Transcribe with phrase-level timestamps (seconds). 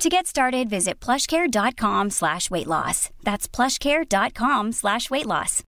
[0.00, 3.10] To get started, visit plushcare.com slash weight loss.
[3.22, 5.62] That's plushcare.com slash weight loss.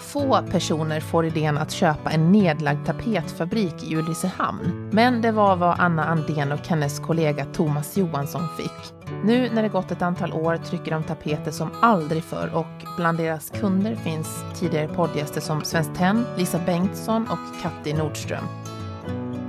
[0.00, 4.90] Få personer får idén att köpa en nedlagd tapetfabrik i Ulricehamn.
[4.92, 8.99] Men det var vad Anna Andén och hennes kollega Thomas Johansson fick.
[9.24, 13.18] Nu när det gått ett antal år trycker de tapeter som aldrig förr och bland
[13.18, 18.44] deras kunder finns tidigare poddgäster som Svenskt Tenn, Lisa Bengtsson och Katti Nordström.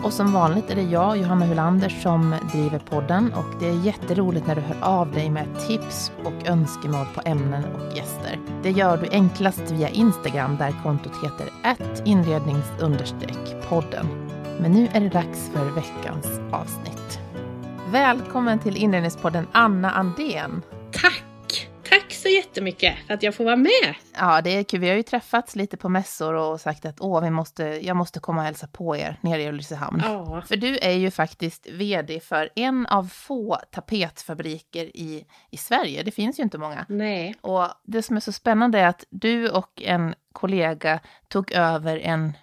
[0.04, 4.48] Och som vanligt är det jag, Johanna Hulander, som driver podden och det är jätteroligt
[4.48, 8.40] när du hör av dig med tips och önskemål på ämnen och gäster.
[8.64, 11.50] Det gör du enklast via Instagram där kontot heter
[12.06, 14.06] inrednings-podden.
[14.60, 16.91] Men nu är det dags för veckans avsnitt.
[17.92, 20.62] Välkommen till Inredningspodden Anna Andén.
[20.92, 21.24] Tack!
[21.84, 23.96] Tack så jättemycket för att jag får vara med.
[24.18, 24.80] Ja, det är kul.
[24.80, 28.20] Vi har ju träffats lite på mässor och sagt att Åh, vi måste, jag måste
[28.20, 30.02] komma och hälsa på er nere i Ulricehamn.
[30.06, 30.44] Ja.
[30.48, 36.04] För du är ju faktiskt vd för en av få tapetfabriker i, i Sverige.
[36.04, 36.86] Det finns ju inte många.
[36.90, 37.36] Nej.
[37.42, 42.38] Och det som är så spännande är att du och en kollega tog över en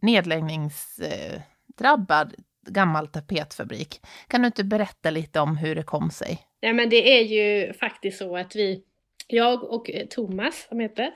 [0.00, 2.34] nedläggningsdrabbad
[2.66, 4.00] gammal tapetfabrik.
[4.28, 6.38] Kan du inte berätta lite om hur det kom sig?
[6.62, 8.82] Nej men det är ju faktiskt så att vi,
[9.28, 11.10] jag och Thomas som heter,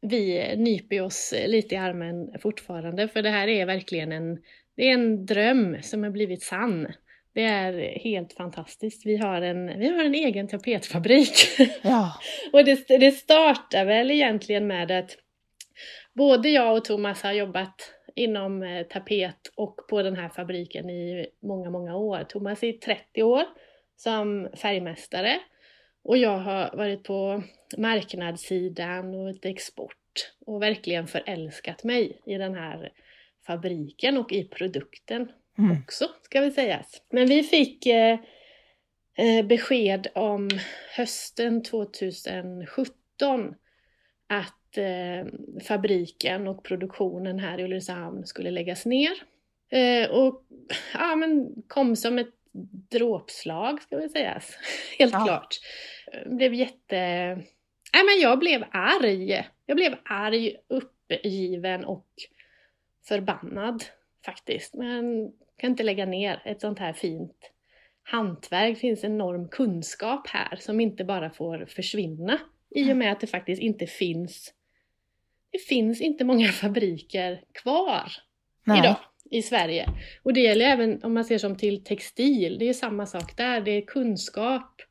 [0.00, 4.38] vi nyper oss lite i armen fortfarande för det här är verkligen en,
[4.76, 6.88] det är en dröm som har blivit sann.
[7.34, 9.06] Det är helt fantastiskt.
[9.06, 11.32] Vi har en, vi har en egen tapetfabrik.
[11.82, 12.14] Ja.
[12.52, 15.16] och det, det startar väl egentligen med att
[16.14, 21.26] både jag och Thomas har jobbat inom eh, tapet och på den här fabriken i
[21.42, 22.24] många, många år.
[22.24, 23.44] Thomas i 30 år
[23.96, 25.40] som färgmästare
[26.02, 27.42] och jag har varit på
[27.76, 29.96] marknadssidan och ett export
[30.46, 32.92] och verkligen förälskat mig i den här
[33.46, 35.76] fabriken och i produkten Mm.
[35.82, 36.84] också, ska vi säga.
[37.10, 38.18] Men vi fick eh,
[39.18, 40.48] eh, besked om
[40.96, 43.54] hösten 2017
[44.26, 44.59] att
[45.68, 49.12] fabriken och produktionen här i Ulricehamn skulle läggas ner.
[49.70, 50.44] Eh, och
[50.94, 52.34] ja, men kom som ett
[52.90, 54.40] dråpslag, ska vi säga.
[54.98, 55.24] Helt Ja.
[55.24, 55.56] klart.
[56.12, 56.96] Eh, Blev jätte...
[57.94, 59.48] Nej, men jag blev arg.
[59.66, 62.06] Jag blev arg, uppgiven och
[63.08, 63.84] förbannad
[64.24, 64.74] faktiskt.
[64.74, 67.50] Men kan inte lägga ner ett sånt här fint
[68.02, 68.74] hantverk.
[68.74, 72.38] Det finns enorm kunskap här som inte bara får försvinna
[72.74, 74.54] i och med att det faktiskt inte finns
[75.52, 78.12] det finns inte många fabriker kvar
[78.64, 78.78] Nej.
[78.78, 78.96] idag
[79.30, 79.88] i Sverige.
[80.22, 83.60] Och det gäller även om man ser som till textil, det är samma sak där.
[83.60, 84.82] Det är kunskap,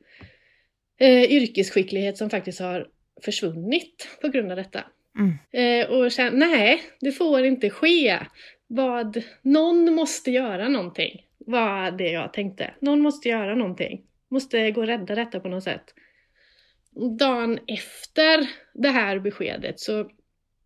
[0.99, 2.87] eh, yrkesskicklighet som faktiskt har
[3.21, 4.83] försvunnit på grund av detta.
[5.17, 5.37] Mm.
[5.51, 8.19] Eh, och sen, nej, det får inte ske.
[8.67, 12.73] Vad, någon måste göra någonting, var det jag tänkte.
[12.79, 14.01] Någon måste göra någonting.
[14.31, 15.93] Måste gå och rädda detta på något sätt.
[17.19, 20.09] Dagen efter det här beskedet så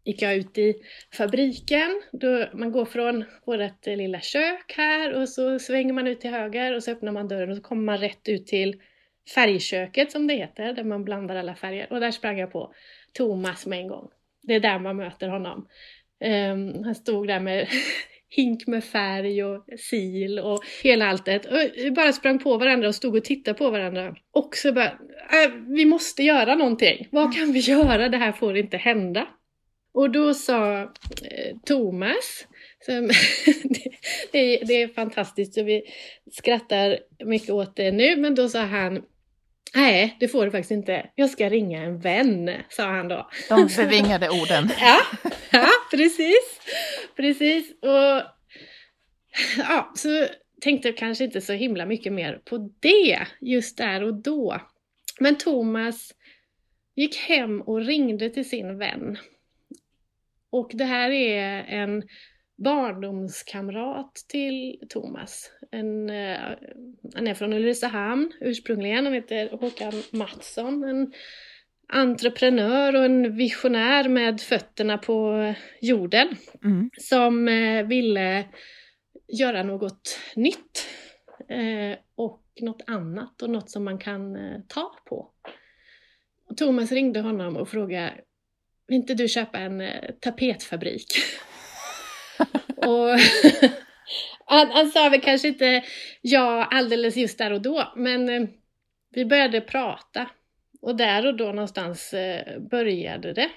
[0.06, 0.76] gick jag ut i
[1.18, 2.02] fabriken.
[2.12, 6.30] Då man går från vårt eh, lilla kök här och så svänger man ut till
[6.30, 8.82] höger och så öppnar man dörren och så kommer man rätt ut till
[9.36, 11.94] färgköket som det heter, där man blandar alla färger.
[11.94, 12.74] Och där sprang jag på
[13.14, 14.10] Thomas med en gång.
[14.42, 15.68] Det är där man möter honom.
[16.26, 17.68] Um, han stod där med
[18.30, 21.46] hink med färg och sil och hela alltet.
[21.46, 24.16] Och vi bara sprang på varandra och stod och tittade på varandra.
[24.32, 27.08] Och så bara, äh, vi måste göra någonting.
[27.12, 28.10] Vad kan vi göra?
[28.10, 29.28] Det här får inte hända.
[29.94, 32.48] Och då sa eh, Thomas,
[32.86, 33.08] som,
[34.32, 35.84] det, det, är, fantastiskt och vi
[36.32, 39.04] skrattar mycket åt det nu, men då sa han
[39.76, 41.10] Nej, det får du faktiskt inte.
[41.16, 43.30] Jag ska ringa en vän, sa han då.
[43.50, 44.70] De bevingade orden.
[44.80, 45.02] Ja,
[45.52, 46.60] ja precis.
[47.16, 47.72] Precis.
[47.82, 48.22] Och
[49.58, 50.28] ja, så
[50.62, 54.62] tänkte jag kanske inte så himla mycket mer på det just där och då.
[55.20, 56.14] Men Thomas
[56.96, 59.18] gick hem och ringde till sin vän.
[60.54, 62.04] Och det här är en
[62.58, 65.52] barndomskamrat till Thomas.
[65.72, 66.40] En, eh,
[67.16, 70.84] han är från Ulricehamn ursprungligen, han heter Håkan Mattsson.
[70.84, 71.14] En
[71.88, 76.28] entreprenör och en visionär med fötterna på jorden
[76.64, 76.90] Mm.
[77.00, 78.46] som eh, ville
[79.40, 80.88] göra något nytt.
[81.50, 85.32] eh, och något annat och något som man kan ta på.
[86.50, 88.14] Och Thomas ringde honom och frågade,
[88.88, 91.06] vill inte du köpa en eh, tapetfabrik?
[92.76, 93.10] och
[94.46, 95.84] han, han sa väl kanske inte
[96.22, 98.50] ja alldeles just där och då, men eh,
[99.10, 100.30] vi började prata.
[100.82, 103.50] Och där och då någonstans eh, började det.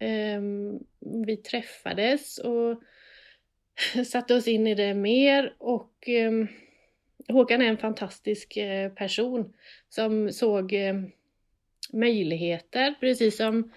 [0.00, 0.78] Ehm,
[1.26, 2.82] vi träffades och
[4.06, 6.48] satte oss in i det mer och ehm,
[7.28, 8.58] Håkan är en fantastisk
[8.96, 9.54] person
[9.88, 10.74] som såg
[11.92, 13.72] möjligheter, precis som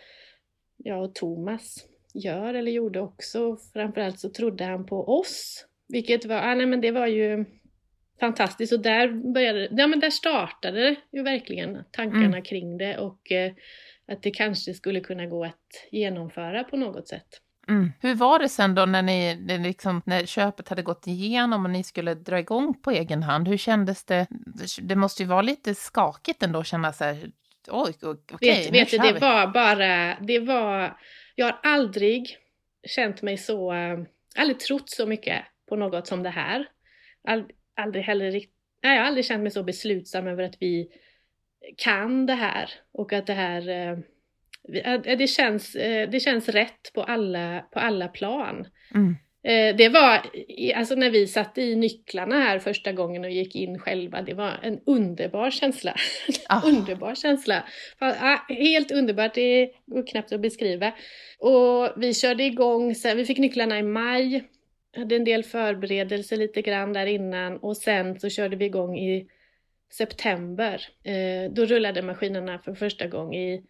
[0.77, 3.57] jag och Thomas gör eller gjorde också.
[3.73, 7.45] Framförallt så trodde han på oss, vilket var, ah, nej men det var ju
[8.19, 12.43] fantastiskt och där började, ja men där startade ju verkligen tankarna mm.
[12.43, 13.51] kring det och eh,
[14.11, 17.41] att det kanske skulle kunna gå att genomföra på något sätt.
[17.69, 17.91] Mm.
[18.01, 21.83] Hur var det sen då när, ni, liksom, när köpet hade gått igenom och ni
[21.83, 23.47] skulle dra igång på egen hand?
[23.47, 24.27] Hur kändes det?
[24.81, 27.31] Det måste ju vara lite skakigt ändå att känna så här,
[27.67, 29.19] oj, okej, okay, Vet, vet du, det vi.
[29.19, 30.99] var bara, det var,
[31.35, 32.37] jag har aldrig
[32.87, 33.99] känt mig så, äh,
[34.35, 36.69] aldrig trott så mycket på något som det här.
[37.27, 38.45] Ald, aldrig heller nej,
[38.81, 40.89] jag har aldrig känt mig så beslutsam över att vi
[41.77, 43.97] kan det här och att det här äh,
[45.17, 45.73] det känns,
[46.11, 48.67] det känns rätt på alla, på alla plan.
[48.95, 49.15] Mm.
[49.43, 50.21] Eh, det var,
[50.75, 54.59] alltså när vi satte i nycklarna här första gången och gick in själva, det var
[54.63, 55.95] en underbar känsla.
[56.49, 56.67] Oh.
[56.67, 57.63] underbar känsla.
[58.49, 60.93] Helt underbart, det går knappt att beskriva.
[61.39, 64.43] Och vi körde igång, sen, vi fick nycklarna i maj,
[64.95, 69.27] hade en del förberedelser lite grann där innan och sen så körde vi igång i
[69.93, 70.87] september.
[71.03, 73.63] Eh, då rullade maskinerna för första gången i,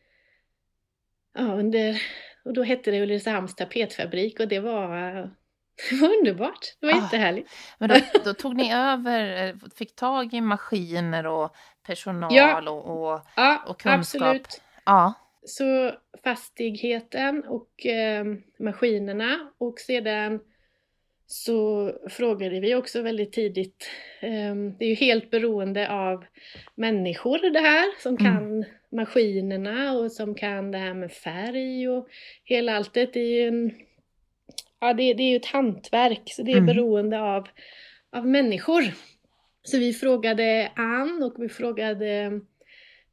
[1.34, 2.02] ja under,
[2.46, 5.32] och då hette det Ulricehamns tapetfabrik och det var
[5.90, 6.76] det var underbart.
[6.80, 7.50] Det var ah, jättehärligt.
[7.78, 7.96] Men då,
[8.26, 12.70] då, tog ni över, eh, fick tag i maskiner och personal ja.
[12.72, 14.22] och, och, ja, och kunskap?
[14.22, 14.62] Absolut.
[14.86, 15.14] Ja,
[15.46, 15.92] Så
[16.24, 18.26] fastigheten och eh,
[18.60, 20.40] maskinerna och sedan
[21.28, 23.90] så frågade vi också väldigt tidigt,
[24.22, 26.26] eh, det är ju helt beroende av
[26.76, 28.24] människor det här som mm.
[28.34, 32.08] kan maskinerna och som kan det här med färg och
[32.44, 33.14] hela alltet.
[33.14, 33.72] Det är ju en
[34.80, 36.66] ja, det, det är ju ett hantverk så det är mm.
[36.66, 37.48] beroende av,
[38.12, 38.84] av människor.
[39.64, 42.42] Så vi frågade Ann och vi frågade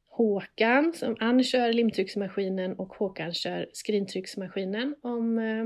[0.09, 5.65] Håkan, som Ann kör limtrycksmaskinen och Håkan kör skrintrycksmaskinen om eh,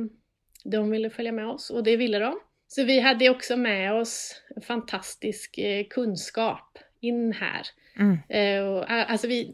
[0.64, 2.40] de ville följa med oss och det ville de.
[2.68, 7.62] Så vi hade också med oss fantastisk eh, kunskap in här.
[8.00, 8.18] Mm.
[8.30, 9.54] Eh, alltså vi,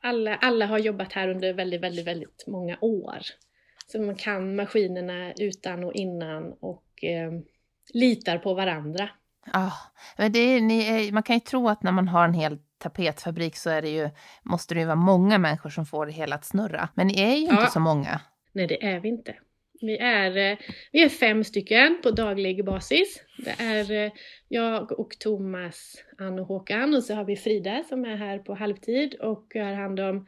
[0.00, 3.18] alla, alla har jobbat här under väldigt, väldigt, väldigt många år.
[3.86, 7.32] Så man kan maskinerna utan och innan och eh,
[7.94, 9.08] litar på varandra.
[9.52, 9.72] Ja,
[10.16, 13.56] men det är, ni, man kan ju tro att när man har en hel tapetfabrik
[13.56, 14.10] så är det ju,
[14.42, 16.88] måste det ju vara många människor som får det hela att snurra.
[16.94, 17.60] Men ni är ju ja.
[17.60, 18.20] inte så många.
[18.52, 19.34] Nej, det är vi inte.
[19.80, 20.58] Vi är, eh,
[20.92, 23.20] vi är fem stycken på daglig basis.
[23.38, 24.12] Det är eh,
[24.48, 28.54] jag och Thomas, Ann och Håkan och så har vi Frida som är här på
[28.54, 30.26] halvtid och har hand om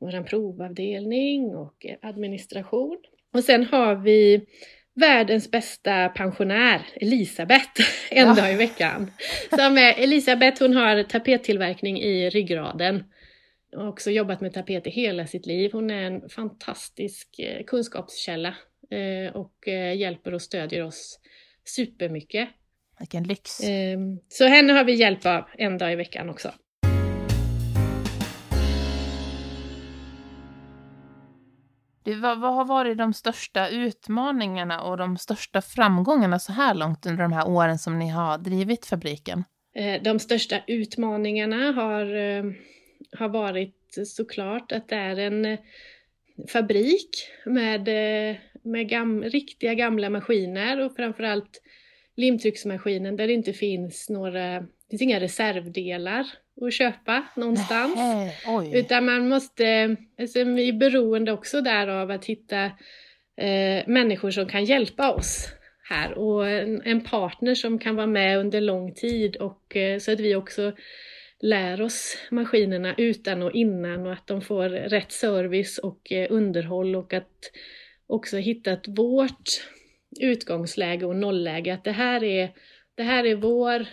[0.00, 2.96] vår provavdelning och administration.
[3.32, 4.46] Och sen har vi
[4.94, 7.80] världens bästa pensionär, Elisabeth,
[8.10, 8.34] en ja.
[8.34, 9.10] dag i veckan.
[9.50, 13.04] Som är, Elisabeth hon har tapettillverkning i ryggraden.
[13.76, 15.70] Och också jobbat med tapeter hela sitt liv.
[15.72, 18.54] Hon är en fantastisk eh, kunskapskälla
[18.90, 21.20] eh, och eh, hjälper och stödjer oss
[21.64, 22.48] supermycket.
[22.98, 23.60] Vilken lyx!
[23.64, 26.52] Ehm, så henne har vi hjälp av en dag i veckan också.
[32.04, 37.06] Du, vad, vad, har varit de största utmaningarna och de största framgångarna så här långt
[37.06, 39.44] under de här åren som ni har drivit fabriken?
[39.74, 42.44] Eh, de största utmaningarna har, eh,
[43.18, 43.76] har varit
[44.06, 45.58] såklart att det är en eh,
[46.52, 47.10] fabrik
[47.46, 47.88] med,
[48.62, 51.62] med gam, riktiga gamla maskiner och framförallt
[52.16, 56.26] limtrycksmaskinen där det inte finns några, det finns inga reservdelar
[56.60, 57.96] att köpa någonstans.
[57.96, 62.64] Nähe, utan man måste, alltså vi är beroende också därav att hitta
[63.36, 65.48] eh, människor som kan hjälpa oss
[65.90, 70.12] här och en, en, partner som kan vara med under lång tid och eh, så
[70.12, 70.72] att vi också
[71.40, 76.96] lär oss maskinerna utan och innan och att de får rätt service och eh, underhåll
[76.96, 77.50] och att
[78.06, 79.48] också hittat vårt
[80.20, 82.52] utgångsläge och nollläge, att det här är,
[82.94, 83.86] det här är vår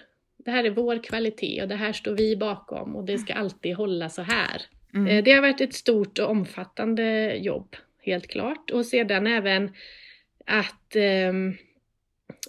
[0.48, 3.76] det här är vår kvalitet och det här står vi bakom och det ska alltid
[3.76, 4.62] hålla så här.
[4.94, 5.08] Mm.
[5.08, 8.72] Eh, det har varit ett stort och omfattande jobb, helt klart.
[8.72, 9.72] Och sedan även
[10.46, 10.96] att,
[11.30, 11.58] um,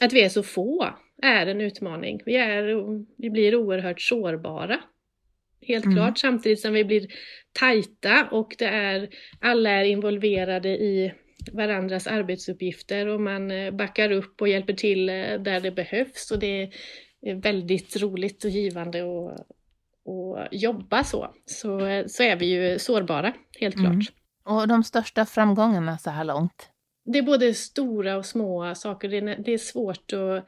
[0.00, 0.95] att vi är så få.
[1.23, 2.21] är en utmaning.
[2.26, 2.76] Vi, är,
[3.23, 4.81] vi blir oerhört sårbara.
[5.62, 5.97] Helt Mm.
[5.97, 7.07] klart, samtidigt som vi blir
[7.52, 9.09] tajta och det är,
[9.40, 11.12] alla är involverade i
[11.52, 16.38] varandras arbetsuppgifter och man eh, backar upp och hjälper till eh, där det behövs och
[16.38, 16.71] det
[17.43, 19.47] väldigt roligt och givande att
[20.09, 21.35] att jobba så.
[21.45, 24.01] Så, så är vi ju sårbara, helt Mm.
[24.01, 24.15] klart.
[24.45, 26.71] Och de största framgångarna så här långt?
[27.05, 29.09] Det är både stora och små saker.
[29.09, 30.45] Det är, det är svårt att,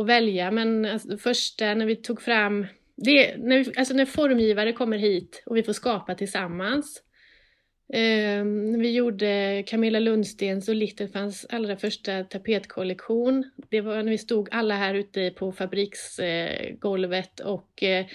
[0.00, 0.50] att välja.
[0.50, 2.66] Men alltså, första när vi tog fram...
[2.96, 7.02] Det, när, vi, alltså när formgivare kommer hit och vi får skapa tillsammans.
[7.88, 13.50] Eh, när vi gjorde Camilla Lundstens och Littelfans allra första tapetkollektion.
[13.70, 18.06] Det var när vi stod alla här ute på fabriksgolvet och eh,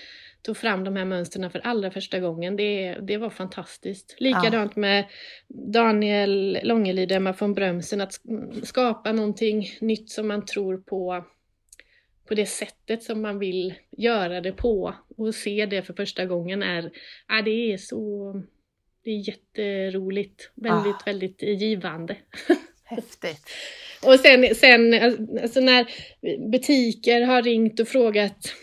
[0.42, 2.56] tog fram de här mönstren för allra första gången.
[2.56, 4.16] Det, det var fantastiskt.
[4.20, 5.06] Likadant med
[5.48, 11.26] Daniel Långelid och Emma von Brömsen, att sk- skapa någonting nytt som man tror på
[12.28, 16.64] på det sättet som man vill göra det på och se det för första gången
[16.64, 16.92] är,
[17.28, 18.34] ja, det är så,
[19.04, 21.04] det är jätteroligt, väldigt, Ah.
[21.06, 22.16] väldigt givande.
[22.84, 23.50] Häftigt.
[24.06, 24.94] Och sen, sen
[25.42, 25.86] alltså när
[26.52, 28.54] butiker har ringt och frågat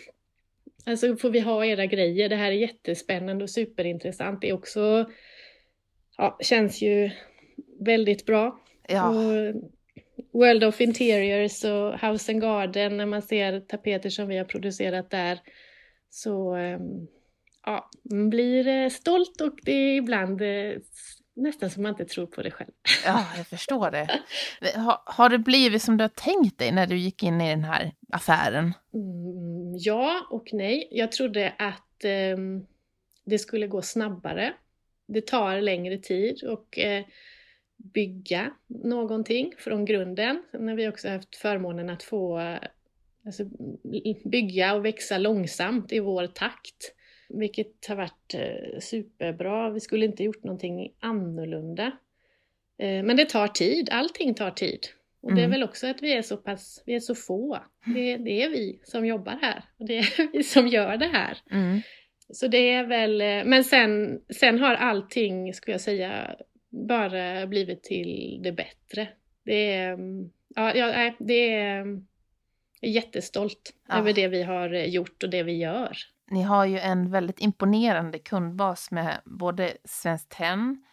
[0.85, 2.29] Alltså får vi ha era grejer?
[2.29, 4.41] Det här är jättespännande och superintressant.
[4.41, 5.09] Det är också,
[6.17, 7.09] ja, känns ju
[7.79, 8.59] väldigt bra.
[8.87, 9.53] Ja, Och
[10.33, 15.09] World of Interiors och House and Garden, när man ser tapeter som vi har producerat
[15.09, 15.39] där,
[16.09, 17.07] så ehm,
[17.67, 20.73] ja, man blir eh, stolt och det är ibland eh,
[21.35, 22.71] nästan som man inte tror på det själv.
[23.05, 24.21] ja, jag förstår det.
[24.75, 27.63] Har, har det blivit som du har tänkt dig när du gick in i den
[27.63, 28.73] här affären?
[28.93, 30.87] Mm, ja och nej.
[30.91, 32.65] Jag trodde att ehm,
[33.25, 34.53] det skulle gå snabbare.
[35.07, 37.05] Det tar längre tid och eh,
[37.77, 40.43] bygga någonting från grunden.
[40.51, 42.59] Sen har vi också haft förmånen att få eh,
[43.25, 43.43] alltså,
[44.23, 46.93] bygga och växa långsamt i vår takt.
[47.29, 49.69] Vilket har varit eh, superbra.
[49.69, 51.85] Vi skulle inte gjort någonting annorlunda.
[52.79, 54.79] Eh, men det tar tid, allting tar tid.
[55.21, 55.51] Och det är Mm.
[55.51, 57.59] väl också att vi är så pass, vi är så få.
[57.85, 59.63] Det, det är vi som jobbar här.
[59.77, 61.37] Och det är vi som gör det här.
[61.51, 61.81] Mm.
[62.33, 66.35] Så det är väl, eh, men sen, sen har allting, skulle jag säga,
[66.69, 69.07] bara blivit till det bättre.
[69.43, 70.73] Det är, mm, ja,
[71.19, 72.07] det är, mm,
[72.79, 73.97] jag är jättestolt Ja.
[73.99, 75.97] över det vi har gjort och det vi gör.
[76.31, 80.83] Ni har ju en väldigt imponerande kundbas med både Svenskt Tenn,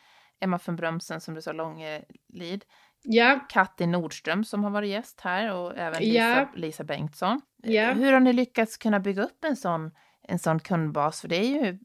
[0.40, 2.64] Emma von Brömsen som du sa, Långelid,
[3.06, 6.48] Ja, Katti Nordström som har varit gäst här och även Lisa, Ja.
[6.54, 7.40] Lisa Bengtsson.
[7.62, 7.92] Ja.
[7.92, 9.90] Hur har ni lyckats kunna bygga upp en sån,
[10.22, 11.20] en sån kundbas?
[11.20, 11.78] För det är ju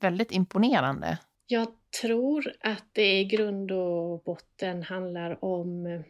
[0.00, 1.18] väldigt imponerande.
[1.46, 1.68] jag
[2.02, 6.00] tror att det i grund och botten handlar om eh,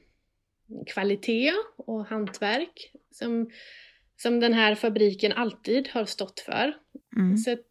[0.87, 3.50] kvalitet och hantverk som,
[4.16, 6.76] som den här fabriken alltid har stått för.
[7.16, 7.37] Mm.
[7.37, 7.70] Så att,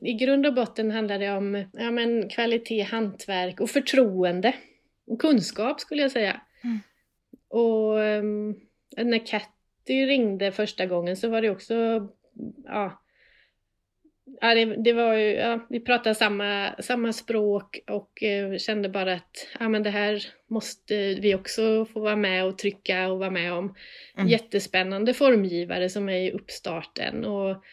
[0.00, 4.54] i grund och botten handlar det om ja, men, kvalitet, hantverk och förtroende.
[5.06, 6.40] Och kunskap skulle jag säga.
[6.64, 6.78] Mm.
[7.48, 8.54] Och ehm,
[8.96, 12.08] när Katty ringde första gången så var det också,
[12.64, 13.02] ja,
[14.40, 19.12] ja, det, det var ju, ja, vi pratade samma, samma språk och eh, kände bara
[19.12, 23.30] att ja, men det här måste vi också få vara med och trycka och vara
[23.30, 23.74] med om.
[24.16, 24.28] Mm.
[24.28, 27.64] Jättespännande formgivare som är i uppstarten och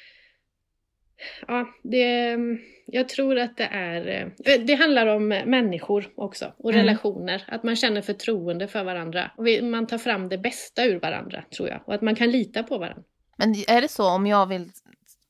[1.48, 2.38] Ja, det,
[2.86, 4.08] jag tror att det är...
[4.46, 6.82] eh, Det handlar om människor också och Mm.
[6.86, 7.44] relationer.
[7.48, 9.32] Att man känner förtroende för varandra.
[9.38, 11.82] Och man tar fram det bästa ur varandra, tror jag.
[11.86, 13.04] Och att man kan lita på varandra.
[13.38, 14.70] Men är det så om jag vill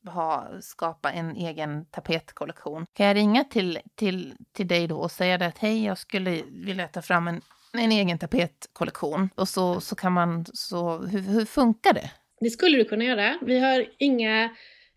[0.08, 5.38] ha, skapa en egen tapetkollektion, kan jag ringa till, till, till dig då och säga
[5.38, 7.40] det att hej, jag skulle vilja ta fram en,
[7.78, 12.10] en egen tapetkollektion och så, så kan man, så hur, hur funkar det?
[12.40, 13.38] Det skulle du kunna göra.
[13.42, 14.56] Vi har inga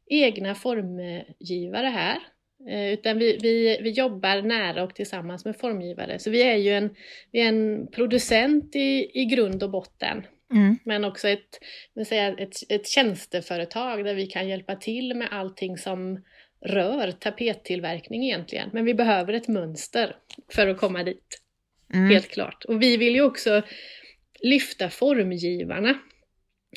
[0.10, 2.20] egna formgivare här.
[2.70, 6.20] Eh, utan vi, vi, vi jobbar nära och tillsammans med formgivare.
[6.20, 6.96] Så vi är ju en,
[7.32, 10.24] vi är en producent i, i grund och botten.
[10.52, 10.78] Mm.
[10.84, 11.60] Men också ett,
[12.08, 16.24] säga, ett, ett tjänsteföretag där vi kan hjälpa till med allting som
[16.66, 18.70] rör tapettillverkning egentligen.
[18.74, 20.16] Men vi behöver ett mönster
[20.52, 21.42] för att komma dit,
[21.94, 22.10] Mm.
[22.10, 22.66] helt klart.
[22.66, 23.62] Och vi vill ju också
[24.40, 26.00] lyfta formgivarna.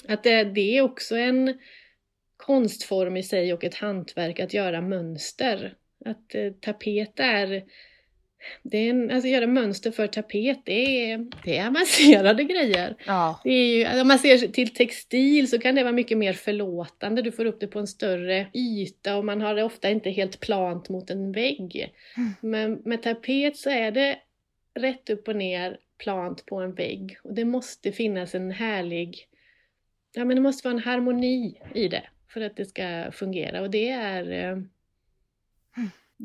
[0.08, 1.58] Att det, det är också en
[2.36, 5.74] konstform i sig och ett hantverk att göra mönster.
[6.04, 7.64] Att eh, tapet är
[8.62, 12.96] det är en, alltså göra mönster för tapet, det är, det är avancerade grejer.
[13.06, 16.32] Ja, Det är ju, om man ser till textil så kan det vara mycket mer
[16.32, 17.22] förlåtande.
[17.22, 20.40] Du får upp det på en större yta och man har det ofta inte helt
[20.40, 21.92] plant mot en vägg.
[22.40, 24.18] Men med tapet så är det
[24.74, 27.16] rätt upp och ner plant på en vägg.
[27.24, 29.28] Och det måste finnas en härlig
[30.12, 33.70] ja, men det måste vara en harmoni i det för att det ska fungera och
[33.70, 34.58] det är eh,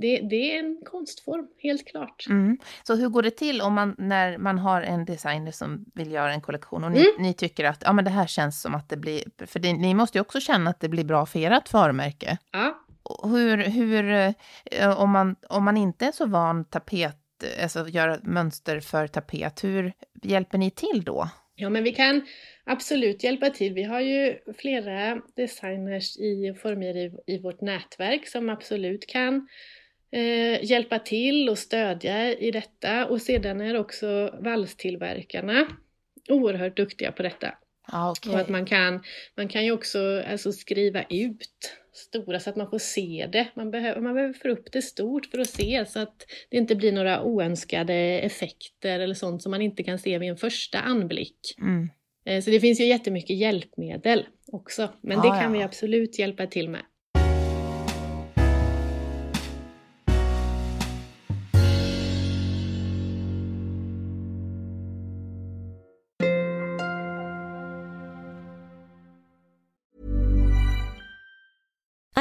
[0.02, 2.26] det, det, är en konstform, helt klart.
[2.30, 2.58] Mm.
[2.84, 6.34] Så hur går det till om man, när man har en designer som vill göra
[6.34, 7.12] en kollektion och ni, Mm.
[7.20, 9.24] ni tycker att ja, men det här känns som att det blir...
[9.48, 12.38] För det, ni måste ju också känna att det blir bra för ert varumärke.
[12.52, 12.84] Ja,
[13.24, 14.34] Hur, hur,
[14.72, 17.16] eh, om, man, om man inte är så van tapet,
[17.64, 21.30] alltså göra mönster för tapet, hur hjälper ni till då?
[21.56, 22.28] Ja, men vi kan
[22.64, 23.74] absolut hjälpa till.
[23.74, 29.48] Vi har ju flera designers i formgivare i, i vårt nätverk som absolut kan
[30.12, 33.06] eh, hjälpa till och stödja i detta.
[33.06, 35.68] Och sedan är också valstillverkarna
[36.30, 37.54] oerhört duktiga på detta.
[37.92, 38.34] Ja, okej.
[38.34, 39.04] Och att man kan,
[39.38, 43.48] man kan ju också alltså, skriva ut stora så att man får se det.
[43.56, 46.76] Man behöver, man behöver få upp det stort för att se så att det inte
[46.76, 51.40] blir några oönskade effekter eller sånt som man inte kan se vid en första anblick.
[51.62, 51.90] Mm.
[52.26, 55.60] Eh, Så det finns ju jättemycket hjälpmedel också, men Ja, det kan ja.
[55.60, 56.82] vi absolut hjälpa till med.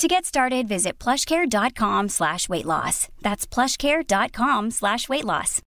[0.00, 3.08] To get started, visit plushcare.com slash weight loss.
[3.22, 5.60] That's plushcare.com slash weight loss.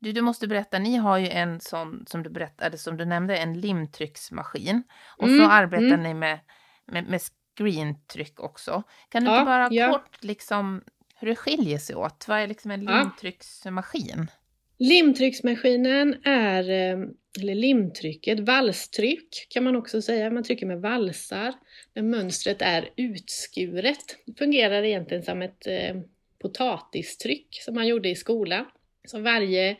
[0.00, 3.36] Du, du måste berätta, ni har ju en sån som du berättade, som du nämnde,
[3.36, 4.82] en limtrycksmaskin.
[5.18, 6.02] Och så Mm, arbetar mm.
[6.02, 6.38] ni med,
[6.86, 7.20] med, med
[7.56, 8.82] screentryck också.
[9.08, 9.92] Kan du Ja, inte bara ja.
[9.92, 10.82] kort liksom
[11.16, 12.28] hur det skiljer sig åt?
[12.28, 12.98] Vad är liksom en Ja.
[12.98, 14.30] limtrycksmaskin?
[14.78, 16.98] Limtrycksmaskinen är, eh,
[17.40, 20.30] eller limtrycket, valstryck kan man också säga.
[20.30, 21.54] Man trycker med valsar.
[21.94, 24.16] När mönstret är utskuret.
[24.26, 25.96] Det fungerar egentligen som ett eh,
[26.38, 28.64] potatistryck som man gjorde i skolan.
[29.04, 29.76] Så varje,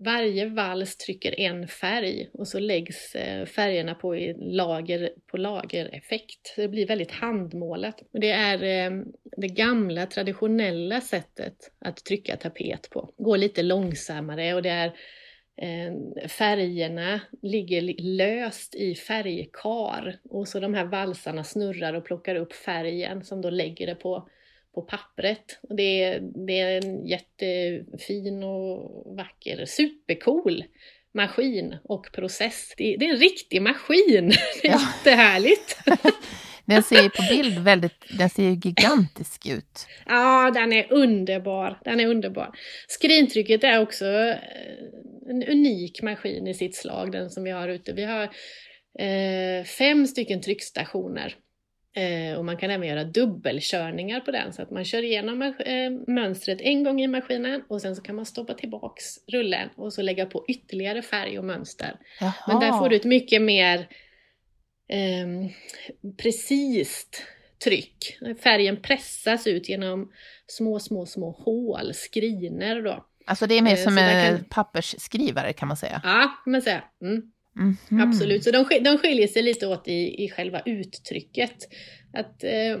[0.00, 6.46] varje vals trycker en färg och så läggs eh, färgerna på i lager på lagereffekt.
[6.54, 8.02] Så det blir väldigt handmålat.
[8.12, 9.02] Och det är eh,
[9.36, 13.14] det gamla traditionella sättet att trycka tapet på.
[13.16, 14.92] Går lite långsammare och det är
[16.28, 22.52] färgerna ligger li- löst i färgkar och så de här valsarna snurrar och plockar upp
[22.52, 24.28] färgen som då lägger det på,
[24.74, 25.58] på pappret.
[25.62, 30.64] Och det, är, det är en jättefin och vacker, supercool
[31.14, 32.74] maskin och process.
[32.76, 34.28] Det, det är en riktig maskin!
[34.62, 34.80] Det är Ja.
[34.96, 35.78] jättehärligt!
[36.68, 39.86] Den ser ju på bild väldigt, den ser ju gigantisk ut.
[40.06, 41.80] Ja, den är underbar.
[41.84, 42.50] Den är underbar.
[42.88, 44.36] Skrintrycket är också eh,
[45.30, 47.92] en unik maskin i sitt slag, den som vi har ute.
[47.92, 48.22] Vi har
[48.98, 51.34] eh, fem stycken tryckstationer.
[51.96, 56.14] Eh, och man kan även göra dubbelkörningar på den så att man kör igenom eh,
[56.14, 60.02] mönstret en gång i maskinen och sen så kan man stoppa tillbaks rullen och så
[60.02, 61.96] lägga på ytterligare färg och mönster.
[62.20, 62.32] Jaha.
[62.48, 63.88] Men där får du ett mycket mer
[64.88, 65.50] eh,
[66.16, 67.06] precis
[67.64, 68.18] tryck.
[68.42, 70.12] Färgen pressas ut genom
[70.46, 73.04] små, små, små hål, skriner då.
[73.24, 76.00] Alltså det är mer Eh, som en kan- pappersskrivare kan man säga.
[76.04, 76.84] Ja, kan man säga.
[77.02, 77.22] Mm.
[77.90, 78.00] Mhm.
[78.00, 81.68] Absolut, så de, de skiljer sig lite åt i, i själva uttrycket.
[82.12, 82.78] Att eh,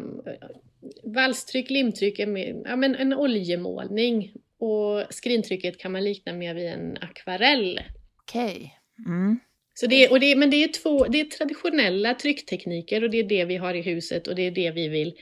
[1.02, 6.66] valstryck, limtryck är mer, ja, men en oljemålning och skrintrycket kan man likna mer vid
[6.68, 7.80] en akvarell.
[8.22, 8.78] Okej.
[9.06, 9.40] Mm.
[9.80, 13.24] Så det, och det, men det är, två, det är traditionella trycktekniker och det är
[13.24, 15.14] det vi har i huset och det är det vi vill,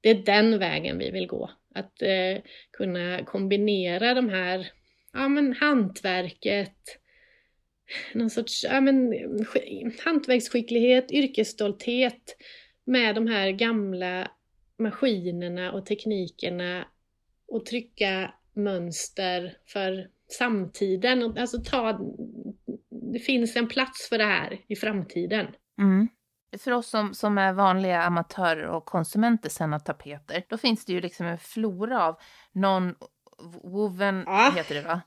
[0.00, 1.50] det är den vägen vi vill gå.
[1.74, 4.68] Att eh, kunna kombinera de här,
[5.12, 6.98] ja men hantverket,
[8.14, 9.12] någon sorts, ja men
[10.04, 12.36] hantverksskicklighet, yrkesstolthet
[12.84, 14.30] med de här gamla
[14.78, 16.86] maskinerna och teknikerna
[17.48, 21.38] och trycka mönster för samtiden.
[21.38, 22.00] Alltså ta,
[23.12, 25.46] det finns en plats för det här i framtiden.
[25.78, 26.08] Mm.
[26.58, 30.92] För oss som, som är vanliga amatörer och konsumenter sen av tapeter, då finns det
[30.92, 32.18] ju liksom en flora av
[32.52, 34.52] non-woven, Ja.
[34.56, 35.00] heter det va?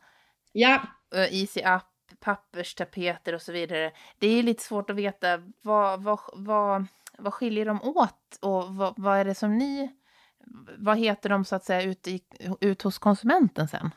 [0.52, 0.82] Ja,
[1.16, 3.92] Eh, Easy Up, papperstapeter och så vidare.
[4.20, 6.86] Det är lite svårt att veta vad, vad, vad,
[7.18, 9.96] vad skiljer de åt och vad, vad är det som ni,
[10.78, 12.22] vad heter de så att säga ut, i,
[12.62, 13.92] ut hos konsumenten sen?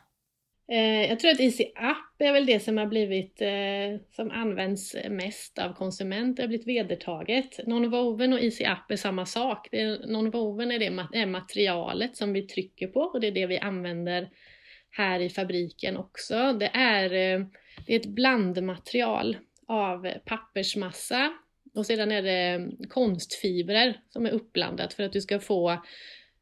[0.69, 4.97] Eh, jag tror att Easy Up är väl det som har blivit, eh, som används
[5.11, 7.59] mest av konsumenter, har blivit vedertaget.
[7.67, 9.69] Non-woven och Easy Up är samma sak.
[9.71, 13.59] Det Non-woven är det är materialet som vi trycker på och det är det vi
[13.59, 14.29] använder
[14.91, 16.53] här i fabriken också.
[16.53, 17.47] Det är, eh,
[17.87, 21.33] det är ett blandmaterial av pappersmassa
[21.75, 25.83] och sedan är det eh, konstfibrer som är uppblandat för att du ska få,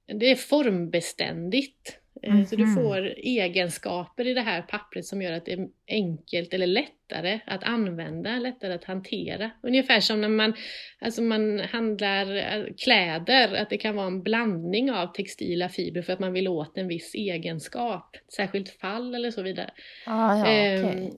[0.06, 1.99] det är formbeständigt.
[2.23, 2.75] Eh, Så du Mhm.
[2.75, 7.64] får egenskaper i det här pappret som gör att det är enkelt eller lättare att
[7.64, 9.51] använda, lättare att hantera.
[9.62, 10.55] Ungefär som när man,
[10.99, 16.12] alltså man handlar eh, kläder, att det kan vara en blandning av textila fibrer för
[16.12, 19.70] att man vill åt en viss egenskap, särskilt fall eller så vidare.
[20.07, 21.12] Ah, ja, Ehm, okej.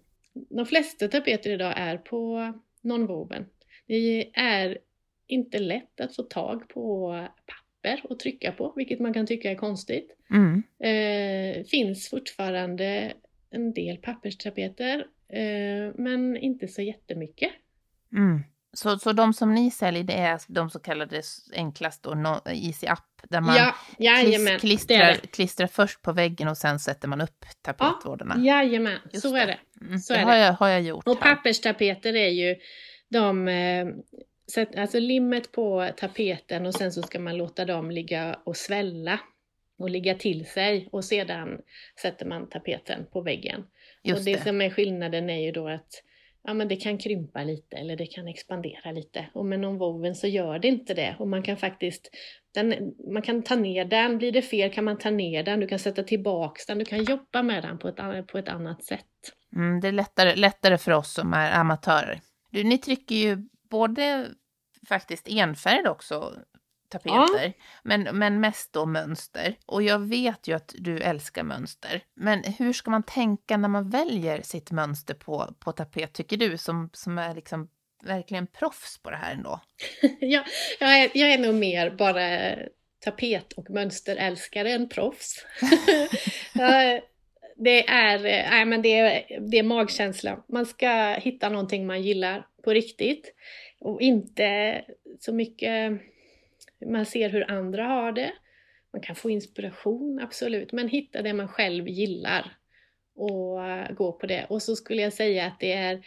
[0.51, 3.47] De flesta tapeter idag är på nonwoven.
[3.87, 4.79] Det är
[5.27, 7.11] inte lätt att få tag på
[7.47, 7.62] papper
[8.11, 10.17] att trycka på, vilket man kan tycka är konstigt.
[10.31, 10.63] Mm.
[10.81, 13.13] Eh, finns fortfarande
[13.51, 17.51] en del papperstapeter, eh, men inte så jättemycket.
[18.13, 18.43] Mm.
[18.75, 22.87] Så, så de som ni säljer, det är de så kallade enklast och no, Easy
[22.87, 25.29] Up, där man ja, jajamän, klis, klistrar, det det.
[25.29, 28.37] klistrar först på väggen och sen sätter man upp tapetvårdarna.
[28.39, 29.41] Jajamän, Just så det.
[29.41, 29.59] är det.
[29.81, 31.09] Mm, så det är har jag, har jag gjort.
[31.09, 31.35] Och här.
[31.35, 32.57] papperstapeter är ju
[33.09, 33.49] de,
[34.51, 39.21] sätt, alltså limmet på tapeten och sen så ska man låta dem ligga och svälla
[39.79, 41.61] och ligga till sig och sedan
[42.01, 43.65] sätter man tapeten på väggen.
[44.03, 44.43] Just och det, det.
[44.43, 46.03] som är skillnaden är ju då att
[46.45, 49.27] ja, men det kan krympa lite eller det kan expandera lite.
[49.35, 51.17] Och med någon woven så gör det inte det.
[51.19, 52.11] Och man kan faktiskt
[52.55, 55.67] den, man kan ta ner den, blir det fel kan man ta ner den, du
[55.67, 59.07] kan sätta tillbaks den, du kan jobba med den på ett, på ett annat sätt.
[59.57, 62.21] Mm, det är lättare, lättare för oss som är amatörer.
[62.51, 64.31] Du, ni trycker ju både
[64.89, 66.35] faktiskt enfärgade också
[66.89, 69.57] tapeter, men, men mest då mönster.
[69.67, 72.03] Och jag vet ju att du älskar mönster.
[72.15, 76.59] Men hur ska man tänka när man väljer sitt mönster på, på tapet, tycker du,
[76.59, 77.69] som, som är liksom
[78.05, 79.61] verkligen proffs på det här ändå?
[80.21, 80.45] ja,
[80.81, 82.57] jag, är, jag är nog mer bara
[83.05, 85.47] tapet och mönsterälskare än proffs.
[86.55, 87.01] Ja,
[87.57, 88.19] det, är,
[88.51, 90.45] nej, men det, är, det är magkänsla.
[90.49, 93.35] Man ska hitta någonting man gillar på riktigt.
[93.85, 94.83] Och inte
[95.21, 96.01] så mycket
[96.87, 98.33] man ser hur andra har det.
[98.93, 100.73] Man kan få inspiration, absolut.
[100.73, 102.57] Men hitta det man själv gillar
[103.15, 104.47] och eh, gå på det.
[104.49, 106.03] Och så skulle jag säga att det är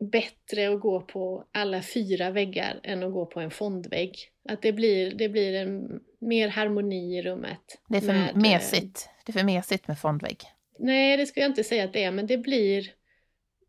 [0.00, 4.16] bättre att gå på alla fyra väggar än att gå på en fondvägg.
[4.48, 7.78] Att det blir, det blir en mer harmoni i rummet.
[7.88, 9.08] Det är för med, eh, mesigt.
[9.26, 10.38] Det är för mesigt med fondvägg.
[10.78, 12.92] Nej, det skulle jag inte säga att det är, men det blir,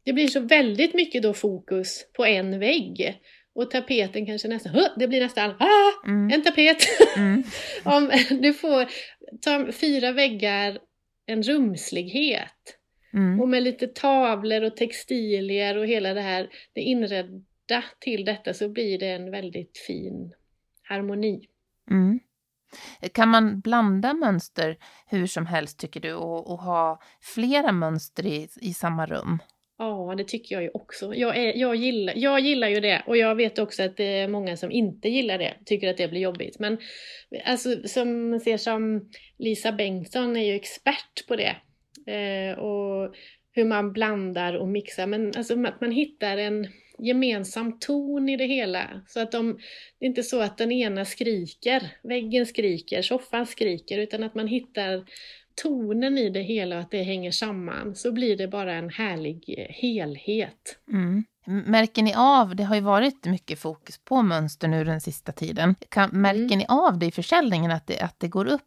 [0.04, 3.22] det blir så väldigt mycket då fokus på en vägg.
[3.56, 6.32] Och tapeten kanske nästan, det blir nästan, ah, Mm.
[6.34, 6.78] en tapet!
[7.18, 7.44] Mm.
[7.84, 8.12] Om
[8.42, 8.88] du får
[9.42, 10.80] ta fyra väggar,
[11.26, 12.78] en rumslighet.
[13.14, 13.42] Mm.
[13.42, 18.70] Och med lite tavlor och textilier och hela det här, det inredda till detta så
[18.70, 20.34] blir det en väldigt fin
[20.84, 21.48] harmoni.
[21.90, 22.20] Mm.
[23.14, 28.48] Kan man blanda mönster hur som helst tycker du och, och ha flera mönster i,
[28.62, 29.40] i samma rum?
[29.82, 31.16] Ja, det tycker jag ju också.
[31.16, 34.28] Jag, är, jag, gillar, jag gillar ju det och jag vet också att det är
[34.28, 36.60] många som inte gillar det, tycker att det blir jobbigt.
[36.60, 36.78] Men
[37.46, 41.56] alltså, som man ser som Lisa Bengtsson är ju expert på det.
[42.12, 43.16] Eh, och
[43.52, 45.08] hur man blandar och mixar.
[45.08, 46.68] Men alltså att man hittar en
[47.00, 49.02] gemensam ton i det hela.
[49.08, 49.60] Så att de,
[50.00, 54.48] det är inte så att den ena skriker, väggen skriker, soffan skriker, utan att man
[54.48, 55.06] hittar
[55.56, 57.96] tonen i det hela och att det hänger samman.
[57.96, 60.80] Så blir det bara en härlig eh, helhet.
[60.92, 61.24] Mm.
[61.46, 65.76] Märker ni av, det har ju varit mycket fokus på mönster nu den sista tiden.
[65.90, 66.58] Kan, märker Mm.
[66.58, 68.62] ni av det i försäljningen att det, att det går upp?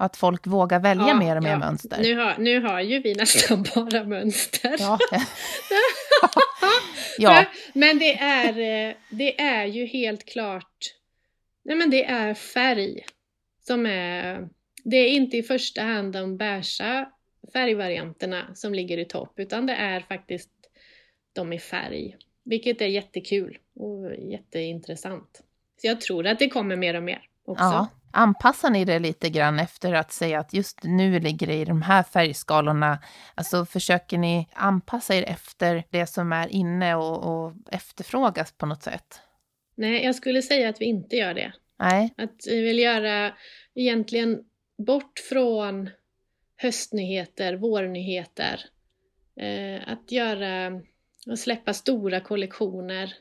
[0.00, 1.58] Att folk vågar välja Ja, mer och mer ja.
[1.58, 1.98] mönster?
[2.02, 4.76] Nu har, nu har ju vi nästan bara mönster.
[4.78, 4.98] Ja.
[7.18, 7.44] ja.
[7.72, 8.48] Men det är,
[8.88, 10.94] eh, det är ju helt klart,
[11.64, 13.04] nej men det är färg
[13.66, 14.48] som är,
[14.84, 17.12] det är inte i första hand de beiga
[17.52, 20.50] färgvarianterna som ligger i topp, utan det är faktiskt
[21.32, 22.16] de i färg.
[22.44, 25.42] Vilket är jättekul och jätteintressant.
[25.80, 27.64] Så jag tror att det kommer mer och mer också.
[27.64, 27.88] ja.
[28.10, 31.82] Anpassar ni det lite grann efter att säga att just nu ligger det i de
[31.82, 32.98] här färgskalorna?
[33.34, 38.82] Alltså försöker ni anpassa er efter det som är inne och, och efterfrågas på något
[38.82, 39.20] sätt?
[39.74, 41.52] Nej, jag skulle säga att vi inte gör det.
[41.78, 42.14] Nej.
[42.16, 43.32] Att vi vill göra
[43.74, 44.38] egentligen
[44.78, 45.90] bort från
[46.56, 48.60] höstnyheter, vårnyheter.
[49.36, 50.82] Eh, att göra
[51.26, 53.14] och släppa stora kollektioner.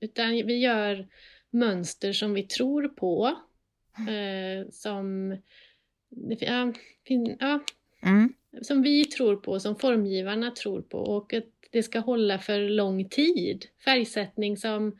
[0.00, 1.08] Utan vi gör
[1.50, 3.38] mönster som vi tror på.
[4.08, 5.36] Eh, som,
[6.40, 6.72] ja,
[7.40, 7.60] ja,
[8.02, 8.34] Mm.
[8.62, 13.08] som vi tror på, som formgivarna tror på och att det ska hålla för lång
[13.08, 13.66] tid.
[13.84, 14.98] Färgsättning som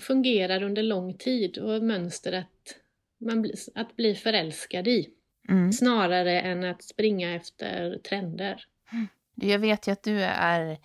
[0.00, 2.76] fungerar under lång tid och mönster att,
[3.20, 5.08] man att bli förälskad i.
[5.48, 5.72] Mm.
[5.72, 8.64] Snarare än att springa efter trender.
[9.34, 10.78] Jag vet ju att du är...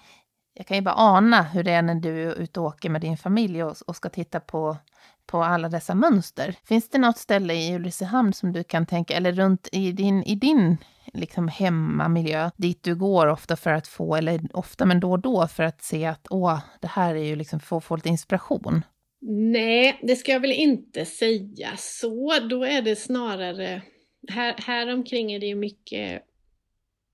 [0.53, 3.01] Jag kan ju bara ana hur det är när du är ute och åker med
[3.01, 4.77] din familj och, och ska titta på,
[5.25, 6.55] på alla dessa mönster.
[6.63, 10.35] Finns det något ställe i Ulricehamn som du kan tänka, eller runt i din, i
[10.35, 10.77] din
[11.13, 15.47] liksom hemmamiljö, dit du går ofta för att få, eller ofta men då och då,
[15.47, 18.83] för att se att åh, det här är ju liksom att få lite inspiration?
[19.25, 22.39] Nej, det ska jag väl inte säga så.
[22.49, 23.81] Då är det snarare...
[24.29, 26.23] Här, här omkring är det ju mycket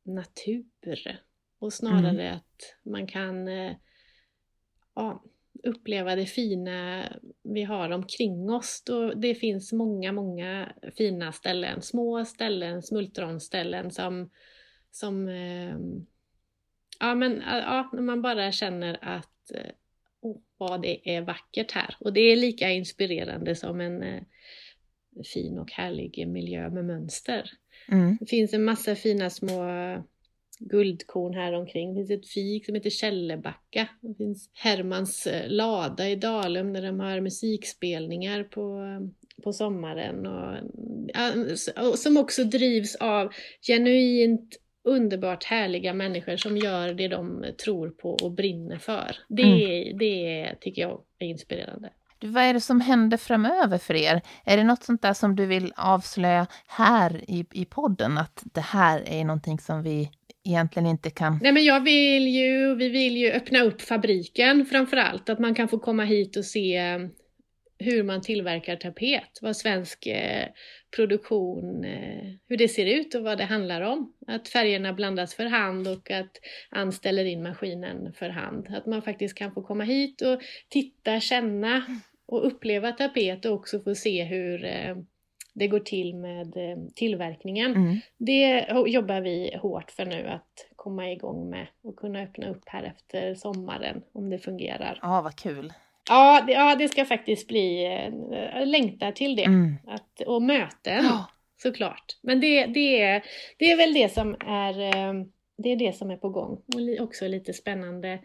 [0.06, 1.22] natur.
[1.60, 3.76] Och snarare att man kan eh,
[4.95, 5.24] ja,
[5.63, 7.06] uppleva det fina
[7.43, 8.84] vi har omkring oss.
[8.86, 11.82] Då det finns många, många fina ställen.
[11.82, 14.30] Små ställen, smultronställen som,
[14.91, 15.78] som eh,
[17.00, 19.52] ja, men, ja, när man bara känner att
[20.23, 21.95] eh, åh, vad det är vackert här.
[21.99, 24.21] Och det är lika inspirerande som en eh,
[25.34, 27.51] fin och härlig miljö med mönster.
[27.91, 28.17] Mm.
[28.19, 29.63] Det finns en massa fina små
[30.60, 31.93] guldkorn här omkring.
[31.93, 33.88] Det finns ett fik som heter Källebacka.
[34.01, 38.86] Det finns Hermans eh, lada i Dalum där de har musikspelningar på,
[39.43, 40.27] på sommaren.
[40.27, 48.09] Och som också drivs av genuint underbart härliga människor som gör det de tror på
[48.23, 49.15] och brinner för.
[49.27, 49.97] Det, Mm.
[49.97, 51.89] det tycker jag är inspirerande.
[52.21, 54.21] Vad är det som händer framöver för er?
[54.45, 58.17] Är det något sånt där som du vill avslöja här i, i podden?
[58.17, 60.09] Att det här är någonting som vi
[60.43, 61.39] egentligen inte kan...
[61.41, 65.29] Nej men jag vill ju, vi vill ju öppna upp fabriken framför allt.
[65.29, 66.81] Att man kan få komma hit och se
[67.79, 69.39] hur man tillverkar tapet.
[69.41, 70.47] Vad svensk eh,
[70.95, 74.13] produktion, eh, hur det ser ut och vad det handlar om.
[74.27, 76.37] Att färgerna blandas för hand och att
[76.69, 78.67] Ann ställer in maskinen för hand.
[78.69, 81.85] Att man faktiskt kan få komma hit och titta, känna
[82.25, 84.95] och uppleva tapet och också få se hur eh,
[85.53, 86.53] det går till med
[86.95, 87.75] tillverkningen.
[87.75, 87.99] Mm.
[88.17, 92.83] Det jobbar vi hårt för nu att komma igång med och kunna öppna upp här
[92.83, 94.99] efter sommaren om det fungerar.
[95.01, 95.73] Ja, vad kul.
[96.10, 99.43] Ja, det, ja, det ska faktiskt bli, eh, jag längtar till det.
[99.45, 99.76] Mm.
[99.88, 101.26] Att, och möten Ja.
[101.63, 102.06] såklart.
[102.24, 103.24] Men det, det, är,
[103.60, 105.13] det är väl det som är, eh,
[105.63, 106.52] det är det som är på gång.
[106.76, 108.19] Och också lite spännande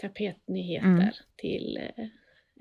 [0.00, 1.08] tapetnyheter Mm.
[1.36, 2.04] till eh,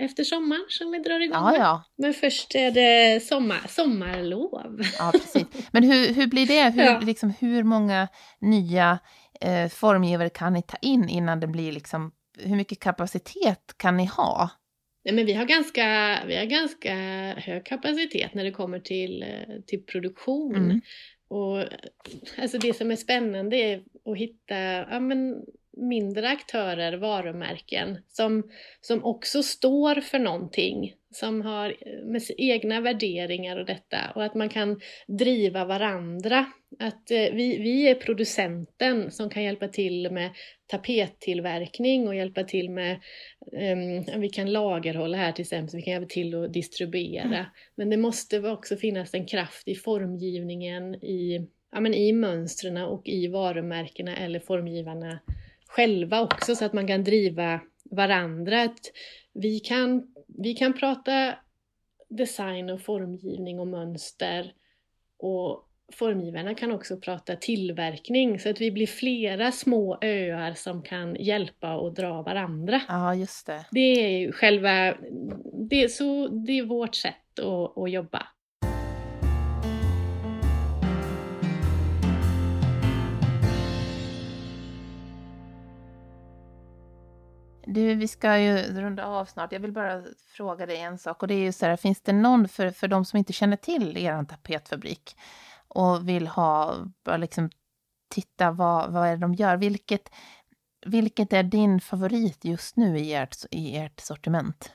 [0.05, 1.83] efter sommaren som vi drar igång Ja, ja.
[1.97, 4.81] Men först är det sommar, sommarlov.
[4.99, 5.45] Ja, precis.
[5.71, 6.69] Men hur, hur blir det?
[6.69, 6.99] Hur, Ja.
[6.99, 8.07] liksom, hur många
[8.39, 8.99] nya
[9.41, 12.11] eh, formgivare kan ni ta in innan det blir liksom...
[12.37, 14.49] Hur mycket kapacitet kan ni ha?
[15.05, 16.93] Nej, men vi har ganska, vi har ganska
[17.37, 20.55] hög kapacitet när det kommer till, eh, till produktion.
[20.55, 20.81] Mm.
[21.27, 21.63] Och
[22.37, 25.45] alltså det som är spännande är att hitta ja, men,
[25.77, 28.49] mindre aktörer, varumärken, som,
[28.81, 34.35] som också står för någonting, som har eh, med egna värderingar och detta, och att
[34.35, 36.45] man kan driva varandra.
[36.79, 40.29] Att eh, vi, vi är producenten som kan hjälpa till med
[40.67, 42.99] tapettillverkning och hjälpa till med,
[43.51, 47.45] um, vi kan lagerhålla här till exempel, vi kan hjälpa till att distribuera.
[47.75, 53.07] Men det måste också finnas en kraft i formgivningen, i, ja, men i mönstren och
[53.07, 55.19] i varumärkena eller formgivarna
[55.67, 57.59] själva också så att man kan driva
[57.91, 58.61] varandra.
[58.61, 58.79] Att
[59.33, 61.35] vi, kan, vi kan prata
[62.09, 64.53] design och formgivning och mönster
[65.17, 71.15] och formgivarna kan också prata tillverkning så att vi blir flera små öar som kan
[71.15, 72.81] hjälpa och dra varandra.
[72.87, 73.65] Ja, just det.
[73.71, 74.95] Det är ju själva,
[75.69, 78.27] det är, så, det är vårt sätt att, att jobba.
[87.67, 89.51] Du, vi ska ju runda av snart.
[89.51, 90.03] Jag vill bara
[90.35, 91.21] fråga dig en sak.
[91.21, 93.57] Och det är ju så här, finns det någon, för, för de som inte känner
[93.57, 95.15] till er tapetfabrik
[95.75, 96.75] och vill ha,
[97.17, 97.49] liksom
[98.15, 100.09] titta vad, vad är det de gör, vilket,
[100.85, 104.71] vilket är din favorit just nu i ert, i ert sortiment?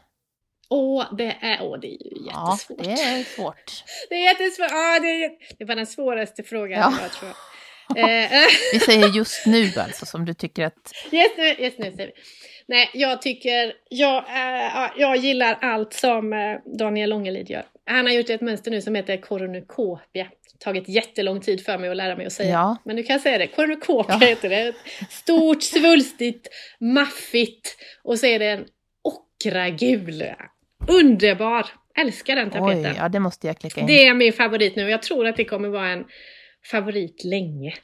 [0.69, 2.85] Åh, det är, åh, det är ju Ja, jättesvårt.
[2.85, 3.85] det är svårt.
[4.09, 4.71] Det är jättesvårt.
[4.71, 6.99] Ja, det, är, det var den svåraste frågan Ja.
[7.03, 7.31] jag tror.
[7.97, 8.31] Eh,
[8.73, 10.93] vi säger just nu alltså, som du tycker att...
[11.11, 12.13] Just nu, just nu säger vi.
[12.67, 17.65] Nej, jag tycker, jag, äh, jag gillar allt som äh, Daniel Långelid gör.
[17.91, 20.27] Han har gjort ett mönster nu som heter koronukopia.
[20.59, 22.51] Tagit jättelång tid för mig att lära mig att säga.
[22.51, 22.77] Ja.
[22.85, 24.27] Men nu kan jag säga det, koronukopia Ja.
[24.27, 24.73] heter det.
[25.11, 26.49] Stort, svulstigt,
[26.81, 28.65] maffigt och så är det en
[29.03, 30.25] ockragul.
[30.89, 31.67] Underbar!
[31.99, 32.91] Älskar den tapeten.
[32.93, 33.87] Oj, ja det måste jag klicka in.
[33.87, 36.05] Det är min favorit nu och jag tror att det kommer vara en
[36.71, 37.75] favorit länge.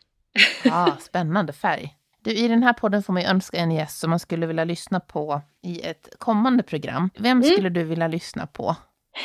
[0.65, 1.89] Ja, spännande färg.
[2.25, 4.65] Du, I den här podden får man ju önska en gäst som man skulle vilja
[4.65, 7.11] lyssna på i ett kommande program.
[7.19, 7.43] Vem Mm.
[7.43, 8.77] skulle du vilja lyssna på?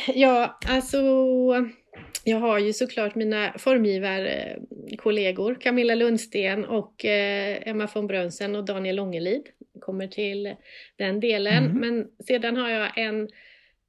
[0.07, 0.97] Ja, alltså
[2.23, 8.95] jag har ju såklart mina formgivarkollegor Camilla Lundsten och eh, Emma von Brönsen och Daniel
[8.95, 9.43] Långelid
[9.81, 10.55] kommer till
[10.95, 11.65] den delen.
[11.65, 11.77] Mm.
[11.77, 13.29] Men sedan har jag en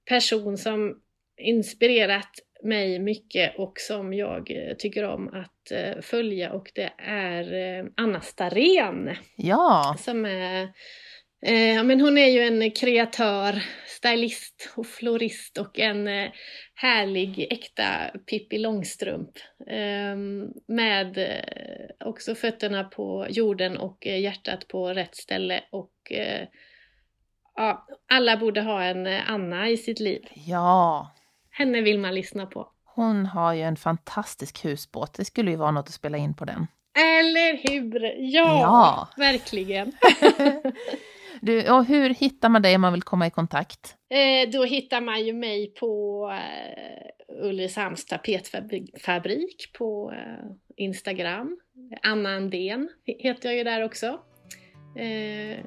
[0.08, 1.00] person som
[1.36, 2.30] inspirerat
[2.62, 8.20] mig mycket och som jag eh, tycker om att eh, följa och det är Anna
[8.20, 10.68] Starén Ja, som är
[11.46, 16.30] Eh, men hon är ju en kreatör, stylist och florist och en eh,
[16.74, 17.84] härlig äkta
[18.30, 19.30] Pippi Långstrump.
[19.70, 20.16] Eh,
[20.68, 21.18] med
[22.04, 25.60] också fötterna på jorden och eh, hjärtat på rätt ställe.
[25.70, 26.46] Och eh,
[27.56, 30.22] ja, alla borde ha en eh, Anna i sitt liv.
[30.34, 31.10] ja.
[31.54, 32.68] Henne vill man lyssna på.
[32.84, 35.14] Hon har ju en fantastisk husbåt.
[35.14, 36.66] Det skulle ju vara något att spela in på den.
[36.98, 38.14] Eller hur?
[38.18, 39.08] Ja, Ja.
[39.16, 39.92] verkligen.
[41.44, 43.96] Du, och hur hittar man dig om man vill komma i kontakt?
[44.10, 51.58] Eh, då hittar man ju mig på eh, Ulricehamns tapetfabrik på eh, Instagram.
[52.02, 54.06] Anna Andén heter jag ju där också.
[54.96, 55.64] Eh,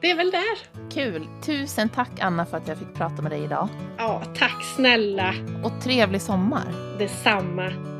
[0.00, 0.90] det är väl där.
[0.90, 1.26] Kul!
[1.46, 3.68] Tusen tack Anna för att jag fick prata med dig idag.
[3.98, 5.34] Ja, tack snälla.
[5.64, 6.98] Och trevlig sommar!
[6.98, 7.99] Detsamma.